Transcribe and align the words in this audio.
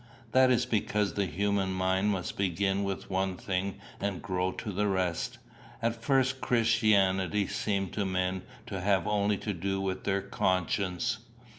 "That 0.31 0.49
is 0.49 0.65
because 0.65 1.13
the 1.13 1.27
human 1.27 1.73
mind 1.73 2.09
must 2.09 2.35
begin 2.35 2.83
with 2.83 3.11
one 3.11 3.37
thing 3.37 3.75
and 3.99 4.19
grow 4.19 4.51
to 4.53 4.71
the 4.71 4.87
rest. 4.87 5.37
At 5.79 6.01
first, 6.01 6.41
Christianity 6.41 7.45
seemed 7.45 7.93
to 7.93 8.03
men 8.03 8.41
to 8.65 8.81
have 8.81 9.05
only 9.07 9.37
to 9.37 9.53
do 9.53 9.79
with 9.79 10.03
their 10.03 10.23
conscience. 10.23 11.19